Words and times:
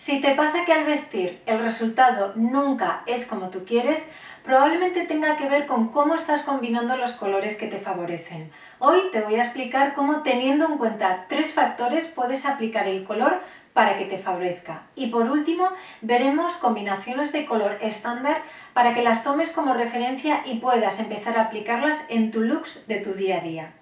Si 0.00 0.18
te 0.22 0.34
pasa 0.34 0.64
que 0.64 0.72
al 0.72 0.86
vestir 0.86 1.42
el 1.44 1.58
resultado 1.58 2.32
nunca 2.34 3.02
es 3.04 3.26
como 3.26 3.50
tú 3.50 3.66
quieres, 3.66 4.10
probablemente 4.42 5.04
tenga 5.04 5.36
que 5.36 5.46
ver 5.46 5.66
con 5.66 5.88
cómo 5.88 6.14
estás 6.14 6.40
combinando 6.40 6.96
los 6.96 7.12
colores 7.12 7.54
que 7.58 7.66
te 7.66 7.76
favorecen. 7.76 8.50
Hoy 8.78 8.98
te 9.12 9.20
voy 9.20 9.34
a 9.34 9.42
explicar 9.42 9.92
cómo 9.92 10.22
teniendo 10.22 10.64
en 10.64 10.78
cuenta 10.78 11.26
tres 11.28 11.52
factores 11.52 12.06
puedes 12.06 12.46
aplicar 12.46 12.88
el 12.88 13.04
color 13.04 13.42
para 13.74 13.98
que 13.98 14.06
te 14.06 14.16
favorezca. 14.16 14.84
Y 14.94 15.08
por 15.08 15.30
último, 15.30 15.68
veremos 16.00 16.54
combinaciones 16.54 17.30
de 17.32 17.44
color 17.44 17.76
estándar 17.82 18.40
para 18.72 18.94
que 18.94 19.02
las 19.02 19.22
tomes 19.22 19.50
como 19.50 19.74
referencia 19.74 20.40
y 20.46 20.60
puedas 20.60 20.98
empezar 20.98 21.36
a 21.36 21.42
aplicarlas 21.42 22.06
en 22.08 22.30
tu 22.30 22.40
looks 22.40 22.86
de 22.88 23.00
tu 23.00 23.12
día 23.12 23.36
a 23.36 23.40
día. 23.40 23.72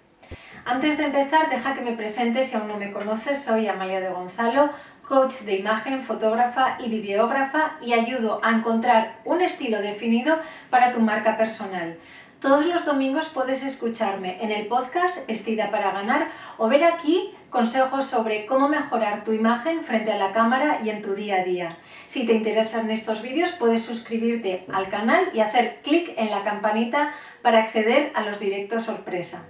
Antes 0.65 0.97
de 0.97 1.05
empezar, 1.05 1.49
deja 1.49 1.73
que 1.73 1.81
me 1.81 1.93
presente 1.93 2.43
si 2.43 2.57
aún 2.57 2.67
no 2.67 2.77
me 2.77 2.91
conoces, 2.91 3.41
soy 3.41 3.67
Amalia 3.67 4.01
de 4.01 4.09
Gonzalo, 4.09 4.69
coach 5.09 5.39
de 5.39 5.57
imagen, 5.57 6.03
fotógrafa 6.03 6.77
y 6.79 6.87
videógrafa 6.87 7.77
y 7.81 7.93
ayudo 7.93 8.39
a 8.43 8.51
encontrar 8.51 9.19
un 9.25 9.41
estilo 9.41 9.81
definido 9.81 10.37
para 10.69 10.91
tu 10.91 10.99
marca 10.99 11.35
personal. 11.35 11.97
Todos 12.39 12.65
los 12.67 12.85
domingos 12.85 13.27
puedes 13.27 13.63
escucharme 13.63 14.41
en 14.41 14.51
el 14.51 14.67
podcast 14.67 15.27
Vestida 15.27 15.71
para 15.71 15.91
ganar 15.91 16.27
o 16.57 16.69
ver 16.69 16.85
aquí 16.85 17.33
consejos 17.49 18.05
sobre 18.05 18.45
cómo 18.45 18.69
mejorar 18.69 19.25
tu 19.25 19.33
imagen 19.33 19.81
frente 19.81 20.13
a 20.13 20.17
la 20.17 20.31
cámara 20.31 20.79
y 20.81 20.89
en 20.89 21.01
tu 21.01 21.15
día 21.15 21.41
a 21.41 21.43
día. 21.43 21.77
Si 22.07 22.25
te 22.25 22.33
interesan 22.33 22.89
estos 22.91 23.21
vídeos 23.21 23.49
puedes 23.51 23.81
suscribirte 23.81 24.63
al 24.71 24.87
canal 24.87 25.31
y 25.33 25.41
hacer 25.41 25.79
clic 25.83 26.13
en 26.17 26.29
la 26.29 26.43
campanita 26.43 27.11
para 27.41 27.59
acceder 27.59 28.13
a 28.15 28.21
los 28.21 28.39
directos 28.39 28.83
sorpresa. 28.83 29.45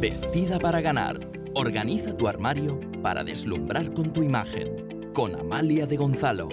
Vestida 0.00 0.58
para 0.58 0.80
ganar. 0.80 1.37
Organiza 1.60 2.16
tu 2.16 2.28
armario 2.28 2.78
para 3.02 3.24
deslumbrar 3.24 3.92
con 3.92 4.12
tu 4.12 4.22
imagen. 4.22 5.12
Con 5.12 5.34
Amalia 5.34 5.86
de 5.86 5.96
Gonzalo. 5.96 6.48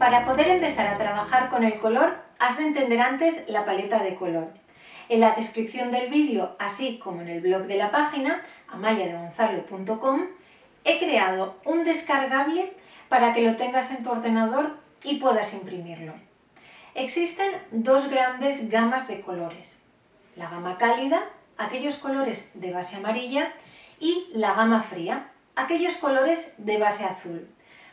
Para 0.00 0.26
poder 0.26 0.48
empezar 0.48 0.88
a 0.88 0.98
trabajar 0.98 1.48
con 1.48 1.62
el 1.62 1.78
color, 1.78 2.16
has 2.40 2.58
de 2.58 2.64
entender 2.64 3.00
antes 3.00 3.48
la 3.48 3.64
paleta 3.64 4.02
de 4.02 4.16
color. 4.16 4.52
En 5.08 5.20
la 5.20 5.36
descripción 5.36 5.92
del 5.92 6.10
vídeo, 6.10 6.56
así 6.58 6.98
como 6.98 7.20
en 7.20 7.28
el 7.28 7.40
blog 7.40 7.68
de 7.68 7.76
la 7.76 7.92
página, 7.92 8.42
amaliadegonzalo.com, 8.66 10.22
he 10.82 10.98
creado 10.98 11.54
un 11.64 11.84
descargable 11.84 12.72
para 13.08 13.32
que 13.32 13.42
lo 13.42 13.54
tengas 13.54 13.92
en 13.92 14.02
tu 14.02 14.10
ordenador 14.10 14.72
y 15.04 15.18
puedas 15.18 15.54
imprimirlo. 15.54 16.14
Existen 16.96 17.52
dos 17.70 18.10
grandes 18.10 18.70
gamas 18.70 19.06
de 19.06 19.20
colores. 19.20 19.84
La 20.34 20.50
gama 20.50 20.78
cálida, 20.78 21.22
aquellos 21.58 21.98
colores 21.98 22.60
de 22.60 22.72
base 22.72 22.96
amarilla, 22.96 23.52
y 24.00 24.28
la 24.32 24.54
gama 24.54 24.82
fría, 24.82 25.30
aquellos 25.56 25.96
colores 25.96 26.54
de 26.58 26.78
base 26.78 27.04
azul. 27.04 27.48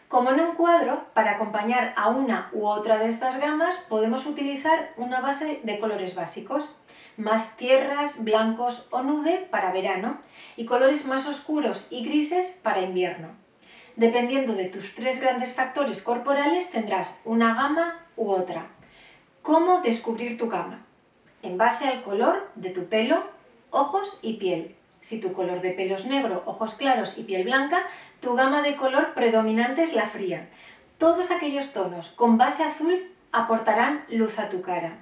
Como 0.08 0.32
en 0.32 0.42
un 0.42 0.56
cuadro, 0.56 1.06
para 1.14 1.32
acompañar 1.32 1.94
a 1.96 2.10
una 2.10 2.50
u 2.52 2.68
otra 2.68 2.98
de 2.98 3.08
estas 3.08 3.40
gamas 3.40 3.78
podemos 3.88 4.26
utilizar 4.26 4.94
una 4.98 5.22
base 5.22 5.62
de 5.64 5.80
colores 5.80 6.16
básicos, 6.16 6.76
más 7.16 7.56
tierras, 7.56 8.24
blancos 8.24 8.88
o 8.92 9.04
nude 9.04 9.48
para 9.50 9.72
verano 9.72 10.18
y 10.58 10.66
colores 10.66 11.06
más 11.06 11.28
oscuros 11.28 11.88
y 11.90 12.04
grises 12.04 12.60
para 12.62 12.82
invierno. 12.82 13.30
Dependiendo 13.96 14.54
de 14.54 14.66
tus 14.66 14.96
tres 14.96 15.22
grandes 15.22 15.54
factores 15.54 16.02
corporales 16.02 16.72
tendrás 16.72 17.20
una 17.24 17.54
gama 17.56 18.00
u 18.18 18.32
otra. 18.32 18.68
¿Cómo 19.42 19.82
descubrir 19.82 20.38
tu 20.38 20.50
gama? 20.50 20.86
En 21.42 21.58
base 21.58 21.88
al 21.88 22.04
color 22.04 22.50
de 22.56 22.70
tu 22.70 22.86
pelo, 22.88 23.24
ojos 23.70 24.20
y 24.22 24.34
piel. 24.34 24.76
Si 25.02 25.20
tu 25.20 25.34
color 25.34 25.62
de 25.62 25.72
pelo 25.72 25.96
es 25.96 26.06
negro, 26.06 26.44
ojos 26.46 26.76
claros 26.76 27.18
y 27.18 27.24
piel 27.24 27.44
blanca, 27.44 27.84
tu 28.20 28.36
gama 28.36 28.62
de 28.62 28.76
color 28.76 29.14
predominante 29.14 29.84
es 29.84 29.94
la 29.94 30.08
fría. 30.08 30.48
Todos 30.98 31.32
aquellos 31.32 31.74
tonos 31.74 32.10
con 32.12 32.38
base 32.38 32.64
azul 32.64 33.12
aportarán 33.32 34.06
luz 34.10 34.38
a 34.38 34.50
tu 34.50 34.62
cara. 34.62 34.98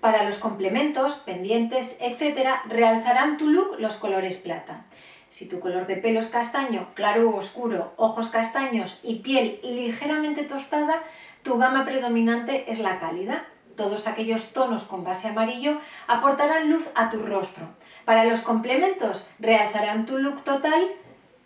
Para 0.00 0.22
los 0.22 0.38
complementos, 0.38 1.16
pendientes, 1.16 1.98
etc., 2.00 2.48
realzarán 2.68 3.36
tu 3.36 3.48
look 3.48 3.76
los 3.78 3.96
colores 3.96 4.36
plata. 4.36 4.84
Si 5.28 5.48
tu 5.48 5.60
color 5.60 5.86
de 5.86 5.96
pelo 5.96 6.20
es 6.20 6.28
castaño, 6.28 6.88
claro 6.94 7.30
o 7.30 7.36
oscuro, 7.36 7.92
ojos 7.96 8.28
castaños 8.28 9.00
y 9.02 9.16
piel 9.16 9.60
ligeramente 9.62 10.44
tostada, 10.44 11.02
tu 11.42 11.58
gama 11.58 11.84
predominante 11.84 12.70
es 12.70 12.78
la 12.78 12.98
cálida. 12.98 13.44
Todos 13.76 14.06
aquellos 14.06 14.52
tonos 14.52 14.84
con 14.84 15.04
base 15.04 15.28
amarillo 15.28 15.80
aportarán 16.06 16.70
luz 16.70 16.90
a 16.94 17.10
tu 17.10 17.22
rostro. 17.22 17.66
Para 18.04 18.24
los 18.24 18.40
complementos, 18.40 19.26
realzarán 19.38 20.06
tu 20.06 20.18
look 20.18 20.42
total 20.42 20.88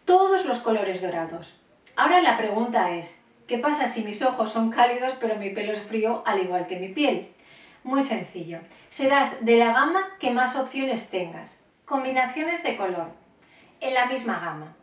todos 0.04 0.44
los 0.44 0.58
colores 0.60 1.02
dorados. 1.02 1.60
Ahora 1.96 2.20
la 2.22 2.36
pregunta 2.36 2.90
es, 2.92 3.22
¿qué 3.46 3.58
pasa 3.58 3.86
si 3.86 4.02
mis 4.02 4.22
ojos 4.22 4.50
son 4.50 4.70
cálidos 4.70 5.14
pero 5.20 5.36
mi 5.36 5.50
pelo 5.50 5.72
es 5.72 5.82
frío 5.82 6.22
al 6.26 6.40
igual 6.40 6.66
que 6.66 6.80
mi 6.80 6.88
piel? 6.88 7.32
Muy 7.84 8.00
sencillo, 8.00 8.60
serás 8.88 9.44
de 9.44 9.58
la 9.58 9.72
gama 9.72 10.16
que 10.18 10.30
más 10.30 10.56
opciones 10.56 11.10
tengas. 11.10 11.62
Combinaciones 11.84 12.62
de 12.62 12.76
color, 12.76 13.08
en 13.80 13.94
la 13.94 14.06
misma 14.06 14.40
gama. 14.40 14.74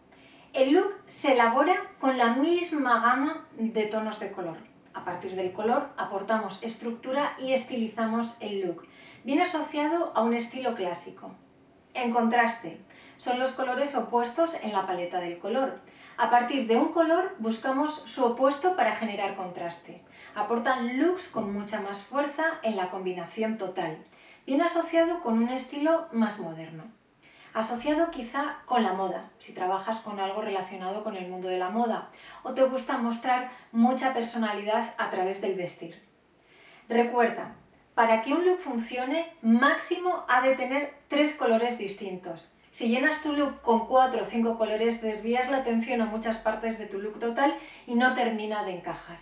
El 0.53 0.74
look 0.74 0.94
se 1.07 1.34
elabora 1.34 1.81
con 2.00 2.18
la 2.18 2.35
misma 2.35 3.00
gama 3.00 3.47
de 3.57 3.84
tonos 3.85 4.19
de 4.19 4.31
color. 4.31 4.70
A 5.01 5.03
partir 5.03 5.35
del 5.35 5.51
color 5.51 5.89
aportamos 5.97 6.62
estructura 6.62 7.34
y 7.39 7.53
estilizamos 7.53 8.35
el 8.39 8.62
look. 8.62 8.88
Viene 9.23 9.41
asociado 9.41 10.12
a 10.13 10.22
un 10.22 10.35
estilo 10.35 10.75
clásico. 10.75 11.31
En 11.95 12.13
contraste, 12.13 12.79
son 13.17 13.39
los 13.39 13.53
colores 13.53 13.95
opuestos 13.95 14.53
en 14.62 14.73
la 14.73 14.85
paleta 14.85 15.19
del 15.19 15.39
color. 15.39 15.79
A 16.17 16.29
partir 16.29 16.67
de 16.67 16.78
un 16.78 16.89
color 16.89 17.35
buscamos 17.39 17.95
su 17.95 18.23
opuesto 18.23 18.75
para 18.75 18.95
generar 18.95 19.34
contraste. 19.34 20.03
Aportan 20.35 21.00
looks 21.00 21.29
con 21.29 21.51
mucha 21.51 21.81
más 21.81 22.03
fuerza 22.03 22.44
en 22.62 22.75
la 22.75 22.91
combinación 22.91 23.57
total. 23.57 23.97
Viene 24.45 24.66
asociado 24.66 25.23
con 25.23 25.41
un 25.41 25.50
estilo 25.50 26.09
más 26.12 26.39
moderno. 26.39 26.83
Asociado 27.53 28.12
quizá 28.12 28.59
con 28.66 28.84
la 28.84 28.94
moda, 28.94 29.29
si 29.38 29.53
trabajas 29.53 30.00
con 30.00 30.22
algo 30.22 30.41
relacionado 30.41 31.03
con 31.03 31.17
el 31.17 31.28
mundo 31.28 31.50
de 31.50 31.57
la 31.57 31.69
moda, 31.69 32.09
o 32.44 32.53
te 32.53 32.63
gusta 32.63 32.97
mostrar 32.97 33.51
mucha 33.73 34.13
personalidad 34.13 34.94
a 34.97 35.09
través 35.09 35.41
del 35.41 35.56
vestir. 35.56 36.01
Recuerda, 36.88 37.56
para 37.94 38.22
que 38.22 38.34
un 38.34 38.45
look 38.45 38.59
funcione, 38.59 39.34
máximo 39.41 40.23
ha 40.29 40.41
de 40.41 40.56
tener 40.56 40.94
tres 41.09 41.35
colores 41.35 41.78
distintos. 41.78 42.50
Si 42.69 42.88
llenas 42.88 43.22
tu 43.22 43.34
look 43.34 43.62
con 43.62 43.85
cuatro 43.85 44.22
o 44.22 44.25
cinco 44.25 44.57
colores, 44.57 45.01
desvías 45.01 45.51
la 45.51 45.57
atención 45.57 46.00
a 46.01 46.06
muchas 46.06 46.38
partes 46.38 46.79
de 46.79 46.85
tu 46.85 47.00
look 47.00 47.19
total 47.19 47.53
y 47.85 47.95
no 47.95 48.13
termina 48.13 48.63
de 48.63 48.78
encajar. 48.78 49.19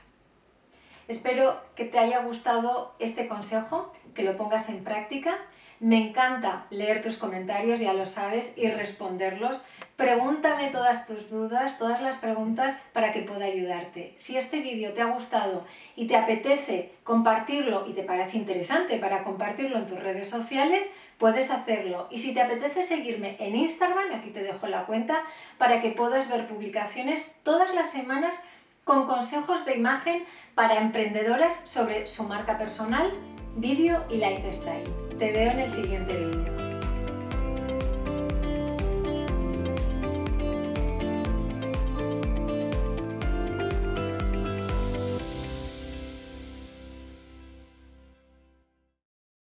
Espero 1.08 1.60
que 1.74 1.86
te 1.86 1.98
haya 1.98 2.22
gustado 2.22 2.94
este 3.00 3.28
consejo, 3.28 3.92
que 4.14 4.22
lo 4.22 4.38
pongas 4.38 4.70
en 4.70 4.84
práctica 4.84 5.40
me 5.80 6.10
encanta 6.10 6.66
leer 6.70 7.02
tus 7.02 7.18
comentarios, 7.18 7.80
ya 7.80 7.94
lo 7.94 8.06
sabes, 8.06 8.58
y 8.58 8.70
responderlos. 8.70 9.62
Pregúntame 9.96 10.68
todas 10.68 11.08
tus 11.08 11.30
dudas, 11.30 11.78
todas 11.78 12.02
las 12.02 12.16
preguntas 12.16 12.82
para 12.94 13.12
que 13.12 13.22
pueda 13.22 13.46
ayudarte. 13.46 14.14
Si 14.16 14.38
este 14.38 14.62
vídeo 14.62 14.94
te 14.94 15.02
ha 15.02 15.06
gustado 15.06 15.66
y 15.96 16.08
te 16.08 16.16
apetece 16.16 16.94
compartirlo 17.04 17.86
y 17.88 17.94
te 17.94 18.04
parece 18.04 18.38
interesante 18.38 18.98
para 18.98 19.24
compartirlo 19.24 19.78
en 19.78 19.86
tus 19.86 20.00
redes 20.00 20.30
sociales, 20.30 20.90
puedes 21.18 21.52
hacerlo. 21.52 22.08
Y 22.12 22.18
si 22.20 22.34
te 22.34 22.42
apetece 22.42 22.84
seguirme 22.84 23.36
en 23.40 23.56
Instagram, 23.56 24.14
aquí 24.14 24.30
te 24.30 24.42
dejo 24.42 24.68
la 24.68 24.86
cuenta, 24.86 25.22
para 25.58 25.82
que 25.82 25.92
puedas 25.92 26.30
ver 26.30 26.48
publicaciones 26.48 27.36
todas 27.44 27.74
las 27.74 27.92
semanas 27.92 28.46
con 28.86 29.06
consejos 29.06 29.66
de 29.66 29.76
imagen 29.76 30.26
para 30.56 30.80
emprendedoras 30.80 31.54
sobre 31.56 32.08
su 32.08 32.24
marca 32.24 32.58
personal, 32.58 33.14
vídeo 33.56 34.04
y 34.10 34.16
lifestyle. 34.16 34.84
Te 35.18 35.32
veo 35.32 35.52
en 35.52 35.60
el 35.60 35.70
siguiente 35.70 36.14
vídeo. 36.14 36.69